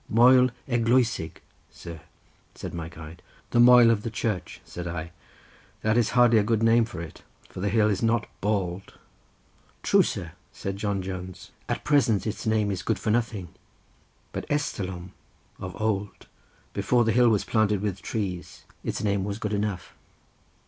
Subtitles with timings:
[0.09, 2.01] "Moel Eglwysig, sir,"
[2.55, 3.21] said my guide.
[3.51, 5.11] "The Moel of the Church," said I.
[5.83, 8.99] "That is hardly a good name for it, for the hill is not bald (moel)."
[9.83, 11.51] "True, sir," said John Jones.
[11.69, 13.49] "At present its name is good for nothing,
[14.31, 15.11] but estalom
[15.59, 16.25] (of old)
[16.73, 19.93] before the hill was planted with trees its name was good enough.